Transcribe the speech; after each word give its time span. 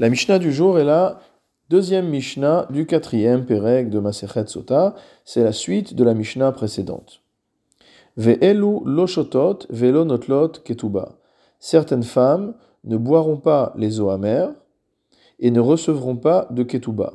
La 0.00 0.10
Mishnah 0.10 0.38
du 0.38 0.52
jour 0.52 0.78
est 0.78 0.84
la 0.84 1.18
deuxième 1.70 2.08
Mishnah 2.08 2.68
du 2.70 2.86
quatrième 2.86 3.44
Perek 3.44 3.90
de 3.90 3.98
Masechet 3.98 4.46
Sota. 4.46 4.94
C'est 5.24 5.42
la 5.42 5.50
suite 5.50 5.96
de 5.96 6.04
la 6.04 6.14
Mishnah 6.14 6.52
précédente. 6.52 7.20
Ve'elu 8.16 8.78
loshotot 8.84 9.66
velo 9.70 10.04
notlot 10.04 10.50
ketuba. 10.64 11.18
Certaines 11.58 12.04
femmes 12.04 12.54
ne 12.84 12.96
boiront 12.96 13.38
pas 13.38 13.72
les 13.76 13.98
eaux 13.98 14.10
amères 14.10 14.52
et 15.40 15.50
ne 15.50 15.58
recevront 15.58 16.14
pas 16.14 16.46
de 16.50 16.62
ketuba. 16.62 17.14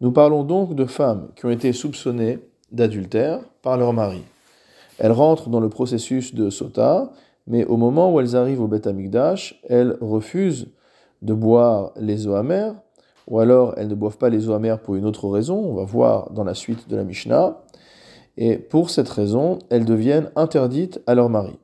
Nous 0.00 0.10
parlons 0.10 0.42
donc 0.42 0.74
de 0.74 0.86
femmes 0.86 1.28
qui 1.36 1.46
ont 1.46 1.50
été 1.50 1.72
soupçonnées 1.72 2.40
d'adultère 2.72 3.38
par 3.62 3.76
leur 3.76 3.92
mari. 3.92 4.22
Elles 4.98 5.12
rentrent 5.12 5.50
dans 5.50 5.60
le 5.60 5.68
processus 5.68 6.34
de 6.34 6.50
sota, 6.50 7.12
mais 7.46 7.64
au 7.64 7.76
moment 7.76 8.12
où 8.12 8.18
elles 8.18 8.34
arrivent 8.34 8.60
au 8.60 8.66
Beth 8.66 8.88
elles 9.68 9.96
refusent 10.00 10.66
de 11.22 11.34
boire 11.34 11.92
les 11.98 12.26
eaux 12.26 12.34
amères, 12.34 12.74
ou 13.28 13.38
alors 13.38 13.74
elles 13.76 13.88
ne 13.88 13.94
boivent 13.94 14.18
pas 14.18 14.28
les 14.28 14.48
eaux 14.48 14.52
amères 14.52 14.80
pour 14.80 14.96
une 14.96 15.06
autre 15.06 15.28
raison, 15.28 15.56
on 15.56 15.74
va 15.74 15.84
voir 15.84 16.30
dans 16.32 16.44
la 16.44 16.54
suite 16.54 16.88
de 16.88 16.96
la 16.96 17.04
Mishnah, 17.04 17.62
et 18.36 18.56
pour 18.56 18.90
cette 18.90 19.08
raison, 19.08 19.58
elles 19.70 19.84
deviennent 19.84 20.30
interdites 20.36 21.00
à 21.06 21.14
leur 21.14 21.28
mari. 21.28 21.58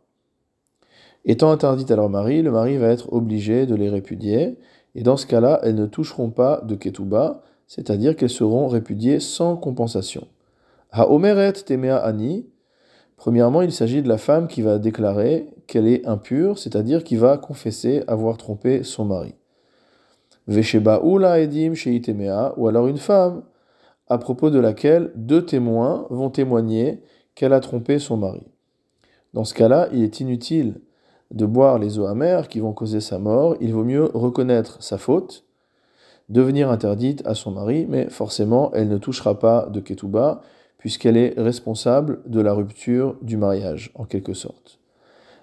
Étant 1.24 1.50
interdites 1.50 1.90
à 1.90 1.96
leur 1.96 2.08
mari, 2.08 2.42
le 2.42 2.50
mari 2.50 2.76
va 2.76 2.88
être 2.88 3.12
obligé 3.12 3.66
de 3.66 3.74
les 3.74 3.90
répudier, 3.90 4.58
et 4.94 5.02
dans 5.02 5.16
ce 5.16 5.26
cas-là, 5.26 5.60
elles 5.62 5.74
ne 5.74 5.86
toucheront 5.86 6.30
pas 6.30 6.62
de 6.64 6.74
ketouba, 6.74 7.42
c'est-à-dire 7.66 8.16
qu'elles 8.16 8.30
seront 8.30 8.68
répudiées 8.68 9.20
sans 9.20 9.56
compensation. 9.56 10.26
Ha 10.90 11.10
omeret 11.10 11.52
temea 11.52 11.98
ani, 11.98 12.46
premièrement, 13.16 13.62
il 13.62 13.72
s'agit 13.72 14.02
de 14.02 14.08
la 14.08 14.18
femme 14.18 14.48
qui 14.48 14.62
va 14.62 14.78
déclarer 14.78 15.48
qu'elle 15.66 15.86
est 15.86 16.06
impure, 16.06 16.58
c'est-à-dire 16.58 17.04
qui 17.04 17.16
va 17.16 17.36
confesser 17.36 18.02
avoir 18.06 18.38
trompé 18.38 18.82
son 18.82 19.04
mari. 19.04 19.34
Vesheba 20.48 21.00
ula 21.04 21.40
edim 21.40 21.74
sheitemea, 21.74 22.54
ou 22.56 22.66
alors 22.66 22.88
une 22.88 22.98
femme 22.98 23.42
à 24.08 24.18
propos 24.18 24.50
de 24.50 24.58
laquelle 24.58 25.12
deux 25.14 25.44
témoins 25.44 26.06
vont 26.08 26.30
témoigner 26.30 27.02
qu'elle 27.34 27.52
a 27.52 27.60
trompé 27.60 27.98
son 27.98 28.16
mari. 28.16 28.42
Dans 29.34 29.44
ce 29.44 29.54
cas-là, 29.54 29.88
il 29.92 30.02
est 30.02 30.20
inutile 30.20 30.80
de 31.30 31.44
boire 31.44 31.78
les 31.78 31.98
eaux 31.98 32.06
amères 32.06 32.48
qui 32.48 32.60
vont 32.60 32.72
causer 32.72 33.00
sa 33.00 33.18
mort, 33.18 33.56
il 33.60 33.74
vaut 33.74 33.84
mieux 33.84 34.10
reconnaître 34.14 34.82
sa 34.82 34.96
faute, 34.96 35.44
devenir 36.30 36.70
interdite 36.70 37.22
à 37.26 37.34
son 37.34 37.50
mari, 37.50 37.86
mais 37.86 38.08
forcément, 38.08 38.70
elle 38.72 38.88
ne 38.88 38.96
touchera 38.96 39.38
pas 39.38 39.66
de 39.66 39.80
ketouba, 39.80 40.40
puisqu'elle 40.78 41.18
est 41.18 41.34
responsable 41.36 42.22
de 42.26 42.40
la 42.40 42.54
rupture 42.54 43.16
du 43.20 43.36
mariage, 43.36 43.90
en 43.94 44.04
quelque 44.04 44.32
sorte. 44.32 44.78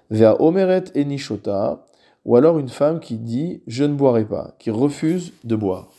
Vers 0.10 0.42
Omeret 0.42 0.86
et 0.96 1.06
Nishota, 1.06 1.86
ou 2.26 2.36
alors 2.36 2.60
une 2.60 2.70
femme 2.70 3.00
qui 3.00 3.18
dit 3.18 3.62
je 3.68 3.84
ne 3.84 3.94
boirai 3.94 4.26
pas, 4.26 4.56
qui 4.60 4.72
refuse 4.72 5.34
de 5.44 5.56
boire. 5.56 5.90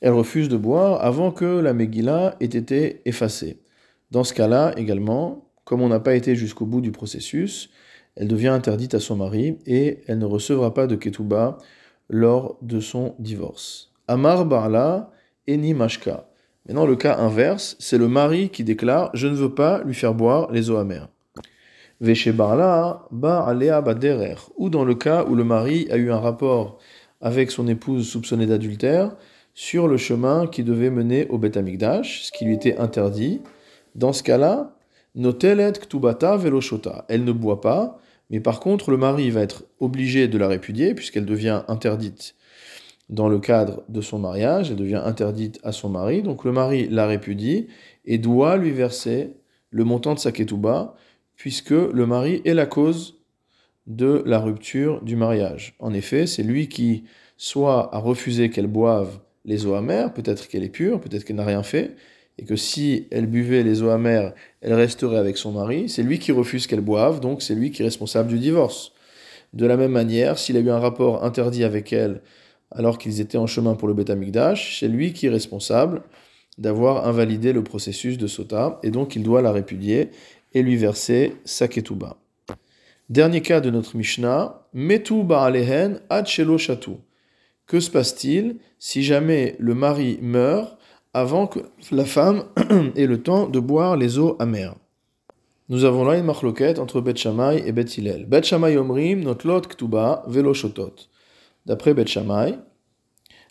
Elle 0.00 0.12
refuse 0.12 0.48
de 0.48 0.56
boire 0.56 1.04
avant 1.04 1.30
que 1.30 1.44
la 1.44 1.74
Megillah 1.74 2.36
ait 2.40 2.44
été 2.44 3.02
effacée. 3.04 3.60
Dans 4.10 4.24
ce 4.24 4.32
cas-là, 4.32 4.72
également, 4.76 5.50
comme 5.64 5.82
on 5.82 5.88
n'a 5.88 6.00
pas 6.00 6.14
été 6.14 6.34
jusqu'au 6.36 6.66
bout 6.66 6.80
du 6.80 6.90
processus, 6.90 7.70
elle 8.16 8.28
devient 8.28 8.48
interdite 8.48 8.94
à 8.94 9.00
son 9.00 9.16
mari 9.16 9.58
et 9.66 9.98
elle 10.06 10.18
ne 10.18 10.24
recevra 10.24 10.74
pas 10.74 10.86
de 10.86 10.96
ketouba 10.96 11.58
lors 12.08 12.58
de 12.62 12.80
son 12.80 13.14
divorce. 13.18 13.92
Amar 14.08 14.46
Barla 14.46 15.12
Eni 15.46 15.74
Mashka. 15.74 16.28
Maintenant, 16.66 16.86
le 16.86 16.96
cas 16.96 17.18
inverse, 17.18 17.76
c'est 17.78 17.98
le 17.98 18.08
mari 18.08 18.50
qui 18.50 18.64
déclare 18.64 19.10
Je 19.14 19.28
ne 19.28 19.34
veux 19.34 19.54
pas 19.54 19.82
lui 19.84 19.94
faire 19.94 20.14
boire 20.14 20.50
les 20.50 20.70
eaux 20.70 20.76
amères. 20.76 21.08
Barla 22.00 23.06
Ba 23.10 23.44
Alea 23.44 23.80
Baderer. 23.82 24.36
Ou 24.56 24.70
dans 24.70 24.84
le 24.84 24.94
cas 24.94 25.24
où 25.24 25.34
le 25.34 25.44
mari 25.44 25.86
a 25.90 25.96
eu 25.96 26.10
un 26.10 26.18
rapport 26.18 26.78
avec 27.20 27.50
son 27.50 27.68
épouse 27.68 28.08
soupçonnée 28.08 28.46
d'adultère 28.46 29.14
sur 29.54 29.88
le 29.88 29.96
chemin 29.96 30.46
qui 30.46 30.62
devait 30.62 30.90
mener 30.90 31.26
au 31.28 31.36
Beth 31.36 31.56
Amikdash, 31.56 32.22
ce 32.22 32.32
qui 32.32 32.44
lui 32.44 32.54
était 32.54 32.78
interdit. 32.78 33.42
Dans 33.94 34.12
ce 34.12 34.22
cas-là, 34.22 34.74
Notelet 35.14 35.72
Ktubata 35.72 36.36
Veloshota. 36.36 37.04
Elle 37.08 37.24
ne 37.24 37.32
boit 37.32 37.60
pas, 37.60 37.98
mais 38.30 38.40
par 38.40 38.60
contre, 38.60 38.90
le 38.90 38.96
mari 38.96 39.30
va 39.30 39.42
être 39.42 39.64
obligé 39.80 40.28
de 40.28 40.38
la 40.38 40.48
répudier 40.48 40.94
puisqu'elle 40.94 41.26
devient 41.26 41.62
interdite 41.68 42.34
dans 43.10 43.28
le 43.28 43.40
cadre 43.40 43.82
de 43.88 44.00
son 44.00 44.20
mariage, 44.20 44.70
elle 44.70 44.76
devient 44.76 45.02
interdite 45.04 45.58
à 45.64 45.72
son 45.72 45.88
mari, 45.88 46.22
donc 46.22 46.44
le 46.44 46.52
mari 46.52 46.86
la 46.88 47.06
répudie 47.06 47.66
et 48.04 48.18
doit 48.18 48.56
lui 48.56 48.70
verser 48.70 49.34
le 49.70 49.84
montant 49.84 50.14
de 50.14 50.20
sa 50.20 50.30
ketouba, 50.30 50.94
puisque 51.40 51.70
le 51.70 52.04
mari 52.04 52.42
est 52.44 52.52
la 52.52 52.66
cause 52.66 53.14
de 53.86 54.22
la 54.26 54.40
rupture 54.40 55.00
du 55.00 55.16
mariage. 55.16 55.74
En 55.78 55.94
effet, 55.94 56.26
c'est 56.26 56.42
lui 56.42 56.68
qui 56.68 57.04
soit 57.38 57.94
a 57.94 57.98
refusé 57.98 58.50
qu'elle 58.50 58.66
boive 58.66 59.20
les 59.46 59.64
eaux 59.64 59.72
amères, 59.72 60.12
peut-être 60.12 60.48
qu'elle 60.48 60.64
est 60.64 60.68
pure, 60.68 61.00
peut-être 61.00 61.24
qu'elle 61.24 61.36
n'a 61.36 61.46
rien 61.46 61.62
fait, 61.62 61.96
et 62.36 62.44
que 62.44 62.56
si 62.56 63.08
elle 63.10 63.26
buvait 63.26 63.62
les 63.62 63.82
eaux 63.82 63.88
amères, 63.88 64.34
elle 64.60 64.74
resterait 64.74 65.16
avec 65.16 65.38
son 65.38 65.52
mari, 65.52 65.88
c'est 65.88 66.02
lui 66.02 66.18
qui 66.18 66.30
refuse 66.30 66.66
qu'elle 66.66 66.82
boive, 66.82 67.20
donc 67.20 67.40
c'est 67.40 67.54
lui 67.54 67.70
qui 67.70 67.80
est 67.80 67.86
responsable 67.86 68.28
du 68.28 68.38
divorce. 68.38 68.92
De 69.54 69.64
la 69.64 69.78
même 69.78 69.92
manière, 69.92 70.38
s'il 70.38 70.58
a 70.58 70.60
eu 70.60 70.68
un 70.68 70.78
rapport 70.78 71.24
interdit 71.24 71.64
avec 71.64 71.90
elle 71.94 72.20
alors 72.70 72.98
qu'ils 72.98 73.22
étaient 73.22 73.38
en 73.38 73.46
chemin 73.46 73.76
pour 73.76 73.88
le 73.88 73.94
Beth 73.94 74.10
Amikdash, 74.10 74.78
c'est 74.78 74.88
lui 74.88 75.14
qui 75.14 75.24
est 75.24 75.30
responsable 75.30 76.02
d'avoir 76.58 77.08
invalidé 77.08 77.54
le 77.54 77.64
processus 77.64 78.18
de 78.18 78.26
Sota, 78.26 78.78
et 78.82 78.90
donc 78.90 79.16
il 79.16 79.22
doit 79.22 79.40
la 79.40 79.52
répudier 79.52 80.10
et 80.52 80.62
lui 80.62 80.76
verser 80.76 81.36
sa 81.44 81.68
ketouba. 81.68 82.16
Dernier 83.08 83.42
cas 83.42 83.60
de 83.60 83.70
notre 83.70 83.96
Mishnah, 83.96 84.66
Metu 84.72 85.24
ba'alehen 85.24 86.00
ad 86.10 86.26
shelo. 86.26 86.56
Que 87.66 87.80
se 87.80 87.90
passe-t-il 87.90 88.56
si 88.78 89.02
jamais 89.02 89.56
le 89.58 89.74
mari 89.74 90.18
meurt 90.22 90.76
avant 91.12 91.46
que 91.46 91.60
la 91.90 92.04
femme 92.04 92.44
ait 92.96 93.06
le 93.06 93.22
temps 93.22 93.48
de 93.48 93.58
boire 93.60 93.96
les 93.96 94.18
eaux 94.18 94.36
amères? 94.38 94.76
Nous 95.68 95.84
avons 95.84 96.04
là 96.04 96.18
une 96.18 96.24
marloquette 96.24 96.80
entre 96.80 97.00
Bet 97.00 97.16
Shammai 97.16 97.62
et 97.64 97.70
Bet 97.70 97.84
Hillel. 97.96 98.26
Bet 98.26 98.42
Shammai 98.42 98.76
ktuba 99.68 100.24
velo 100.26 100.52
shotot. 100.52 100.94
D'après 101.64 101.94
Bet 101.94 102.08
Shammai, 102.08 102.58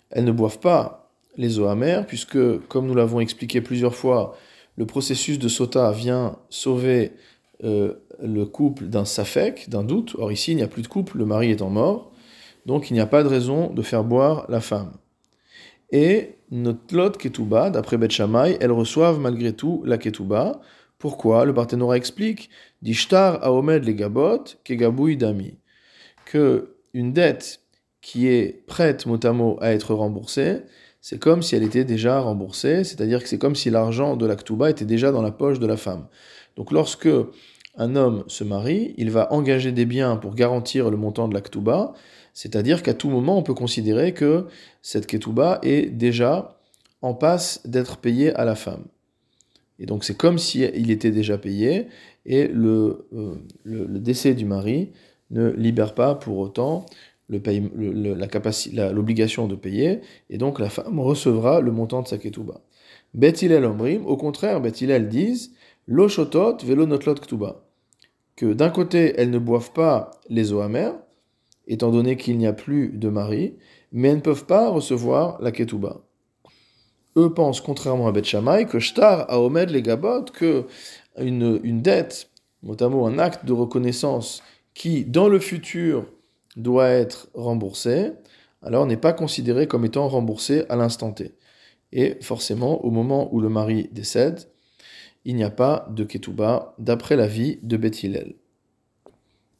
elles 0.10 0.26
ne 0.26 0.32
boivent 0.32 0.60
pas 0.60 1.12
les 1.38 1.60
eaux 1.60 1.68
amères, 1.68 2.06
puisque, 2.06 2.38
comme 2.68 2.88
nous 2.88 2.96
l'avons 2.96 3.22
expliqué 3.22 3.62
plusieurs 3.62 3.96
fois, 3.96 4.36
le 4.80 4.86
processus 4.86 5.38
de 5.38 5.50
sota 5.50 5.92
vient 5.92 6.38
sauver 6.50 7.12
euh, 7.66 7.96
le 8.24 8.46
couple 8.46 8.86
d'un 8.86 9.04
safek, 9.04 9.70
d'un 9.70 9.84
doute. 9.84 10.16
Or 10.18 10.32
ici, 10.32 10.54
il 10.54 10.56
n'y 10.56 10.64
a 10.64 10.70
plus 10.70 10.82
de 10.82 10.88
couple, 10.88 11.18
le 11.18 11.26
mari 11.26 11.52
étant 11.52 11.70
mort, 11.70 12.14
donc 12.66 12.90
il 12.90 12.94
n'y 12.94 13.02
a 13.02 13.06
pas 13.06 13.22
de 13.22 13.28
raison 13.28 13.74
de 13.74 13.82
faire 13.82 14.06
boire 14.06 14.46
la 14.48 14.62
femme. 14.62 14.94
Et 15.92 16.38
notre 16.50 16.96
lot 16.96 17.18
ketouba, 17.18 17.70
d'après 17.70 17.98
Bet 17.98 18.10
Shammai, 18.10 18.58
elles 18.62 18.72
reçoivent 18.72 19.20
malgré 19.20 19.52
tout 19.52 19.84
la 19.86 19.98
ketouba. 19.98 20.62
Pourquoi? 20.98 21.44
Le 21.44 21.52
Barthénora 21.52 21.98
explique 21.98 22.50
Dishtar 22.82 23.44
aomed 23.44 23.84
les 23.84 23.96
gabot, 23.96 24.44
kegaboui 24.64 25.18
dami. 25.18 25.58
Que 26.24 26.78
une 26.94 27.12
dette 27.12 27.60
qui 28.00 28.28
est 28.28 28.66
prête 28.66 29.06
mot 29.06 29.20
à 29.22 29.34
mot 29.34 29.58
à 29.60 29.74
être 29.74 29.94
remboursée, 29.94 30.62
c'est 31.02 31.20
comme 31.20 31.42
si 31.42 31.56
elle 31.56 31.64
était 31.64 31.86
déjà 31.86 32.20
remboursée, 32.20 32.84
c'est-à-dire 32.84 33.24
que 33.24 33.30
c'est 33.30 33.38
comme 33.38 33.56
si 33.56 33.70
l'argent 33.70 34.18
de 34.18 34.26
la 34.26 34.36
ketouba 34.36 34.70
était 34.70 34.86
déjà 34.86 35.12
dans 35.12 35.22
la 35.22 35.32
poche 35.32 35.60
de 35.60 35.68
la 35.68 35.78
femme. 35.78 36.08
Donc 36.58 36.72
lorsque 36.72 37.10
un 37.78 37.96
homme 37.96 38.24
se 38.28 38.44
marie, 38.44 38.94
il 38.98 39.10
va 39.12 39.32
engager 39.32 39.72
des 39.72 39.86
biens 39.86 40.18
pour 40.18 40.36
garantir 40.36 40.90
le 40.90 40.98
montant 40.98 41.28
de 41.28 41.34
la 41.34 41.42
ketouba, 41.42 41.94
c'est-à-dire 42.34 42.84
qu'à 42.84 42.94
tout 42.94 43.10
moment, 43.10 43.38
on 43.38 43.44
peut 43.44 43.54
considérer 43.54 44.14
que 44.14 44.48
cette 44.82 45.08
ketouba 45.08 45.60
est 45.64 45.90
déjà 45.90 46.60
en 47.02 47.14
passe 47.14 47.62
d'être 47.66 47.98
payée 47.98 48.34
à 48.34 48.46
la 48.46 48.56
femme. 48.56 48.86
Et 49.80 49.86
donc 49.86 50.04
c'est 50.04 50.18
comme 50.18 50.38
si 50.38 50.64
il 50.64 50.92
était 50.92 51.12
déjà 51.12 51.38
payé, 51.38 51.88
et 52.26 52.50
euh, 52.54 53.06
le, 53.64 54.00
décès 54.00 54.34
du 54.34 54.46
mari 54.46 54.92
ne 55.32 55.50
libère 55.52 55.96
pas 55.96 56.16
pour 56.16 56.38
autant 56.38 56.86
l'obligation 57.30 59.48
de 59.48 59.56
payer, 59.56 60.02
et 60.30 60.38
donc 60.38 60.60
la 60.60 60.70
femme 60.70 61.00
recevra 61.00 61.62
le 61.62 61.72
montant 61.72 62.02
de 62.02 62.08
sa 62.08 62.18
ketouba. 62.18 62.62
Bet 63.14 63.34
Omrim, 63.66 64.06
au 64.06 64.18
contraire, 64.18 64.62
Bet 64.62 64.72
disent 64.72 65.52
L'oshotot 65.88 66.58
velo 66.64 66.86
notlot 66.86 67.16
ktuba. 67.16 67.64
Que 68.36 68.54
d'un 68.54 68.70
côté, 68.70 69.14
elles 69.18 69.32
ne 69.32 69.40
boivent 69.40 69.74
pas 69.74 70.12
les 70.30 70.54
eaux 70.54 70.62
amères, 70.62 70.94
étant 71.68 71.90
donné 71.90 72.16
qu'il 72.16 72.38
n'y 72.38 72.46
a 72.46 72.54
plus 72.54 72.90
de 72.90 73.10
mari, 73.10 73.56
mais 73.92 74.10
elles 74.10 74.18
ne 74.18 74.22
peuvent 74.22 74.46
pas 74.46 74.70
recevoir 74.70 75.42
la 75.42 75.52
ketouba. 75.52 76.02
Eux 77.18 77.34
pensent, 77.34 77.60
contrairement 77.60 78.08
à 78.08 78.12
Bet 78.12 78.22
que 78.70 78.80
shtar 78.80 79.26
a 79.30 79.42
omed 79.42 79.72
les 79.72 79.82
gabot, 79.82 80.26
que 80.26 80.66
une, 81.18 81.60
une 81.64 81.82
dette, 81.82 82.30
notamment 82.62 83.08
un 83.08 83.18
acte 83.18 83.46
de 83.46 83.54
reconnaissance 83.54 84.44
qui, 84.76 85.06
dans 85.06 85.28
le 85.28 85.40
futur, 85.40 86.06
doit 86.62 86.90
être 86.90 87.30
remboursé, 87.34 88.12
alors 88.62 88.86
n'est 88.86 88.98
pas 88.98 89.14
considéré 89.14 89.68
comme 89.68 89.86
étant 89.86 90.08
remboursé 90.08 90.66
à 90.70 90.76
l'instant 90.76 91.12
T. 91.12 91.36
Et 91.92 92.18
forcément, 92.22 92.84
au 92.86 92.92
moment 92.92 93.34
où 93.34 93.40
le 93.40 93.50
mari 93.50 93.90
décède, 93.92 94.40
il 95.26 95.36
n'y 95.36 95.44
a 95.44 95.50
pas 95.50 95.88
de 95.90 96.04
ketouba 96.04 96.76
d'après 96.78 97.16
l'avis 97.16 97.60
de 97.64 97.78
Beth 97.78 98.06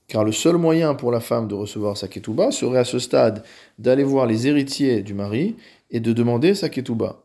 car 0.10 0.24
le 0.26 0.32
seul 0.32 0.58
moyen 0.58 0.96
pour 0.96 1.12
la 1.12 1.20
femme 1.22 1.48
de 1.48 1.54
recevoir 1.54 1.96
sa 1.96 2.08
ketouba 2.08 2.52
serait 2.52 2.80
à 2.80 2.84
ce 2.84 3.00
stade 3.00 3.44
d'aller 3.78 4.04
voir 4.04 4.26
les 4.26 4.48
héritiers 4.48 5.04
du 5.04 5.14
mari 5.14 5.56
et 5.92 6.00
de 6.00 6.12
demander 6.12 6.56
sa 6.56 6.68
ketouba. 6.68 7.24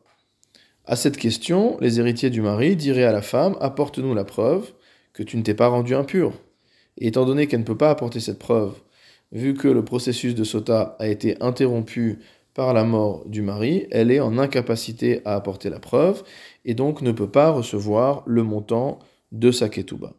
À 0.84 0.94
cette 0.94 1.16
question, 1.16 1.78
les 1.80 1.98
héritiers 1.98 2.28
du 2.28 2.42
mari 2.42 2.76
diraient 2.76 3.04
à 3.04 3.12
la 3.12 3.22
femme 3.22 3.56
Apporte-nous 3.60 4.14
la 4.14 4.24
preuve 4.24 4.70
que 5.14 5.22
tu 5.22 5.38
ne 5.38 5.42
t'es 5.42 5.54
pas 5.54 5.68
rendu 5.68 5.94
impur. 5.94 6.32
Et 6.98 7.06
étant 7.06 7.24
donné 7.24 7.46
qu'elle 7.46 7.60
ne 7.60 7.64
peut 7.64 7.76
pas 7.76 7.90
apporter 7.90 8.20
cette 8.20 8.38
preuve, 8.38 8.74
vu 9.34 9.54
que 9.54 9.68
le 9.68 9.84
processus 9.84 10.34
de 10.34 10.44
sota 10.44 10.96
a 10.98 11.08
été 11.08 11.36
interrompu 11.42 12.20
par 12.54 12.72
la 12.72 12.84
mort 12.84 13.24
du 13.26 13.42
mari, 13.42 13.86
elle 13.90 14.10
est 14.10 14.20
en 14.20 14.38
incapacité 14.38 15.20
à 15.24 15.34
apporter 15.34 15.68
la 15.68 15.80
preuve 15.80 16.22
et 16.64 16.74
donc 16.74 17.02
ne 17.02 17.12
peut 17.12 17.30
pas 17.30 17.50
recevoir 17.50 18.22
le 18.26 18.44
montant 18.44 19.00
de 19.32 19.50
sa 19.50 19.68
ketouba. 19.68 20.14